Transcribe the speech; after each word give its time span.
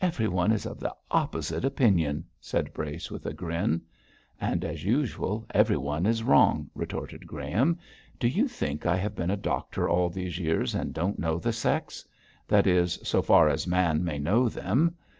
'Everyone 0.00 0.52
is 0.52 0.64
of 0.64 0.78
the 0.78 0.94
opposite 1.10 1.64
opinion,' 1.64 2.24
said 2.40 2.72
Brace, 2.72 3.10
with 3.10 3.26
a 3.26 3.32
grin. 3.32 3.82
'And, 4.40 4.64
as 4.64 4.84
usual, 4.84 5.44
everyone 5.52 6.06
is 6.06 6.22
wrong,' 6.22 6.70
retorted 6.76 7.26
Graham. 7.26 7.76
'Do 8.20 8.28
you 8.28 8.46
think 8.46 8.86
I 8.86 8.94
have 8.96 9.16
been 9.16 9.32
a 9.32 9.36
doctor 9.36 9.88
all 9.88 10.08
these 10.08 10.38
years 10.38 10.72
and 10.72 10.94
don't 10.94 11.18
know 11.18 11.40
the 11.40 11.52
sex? 11.52 12.06
that 12.46 12.68
is, 12.68 13.00
so 13.02 13.20
far 13.22 13.48
as 13.48 13.66
a 13.66 13.70
man 13.70 14.04
may 14.04 14.20
know 14.20 14.48
them. 14.48 14.94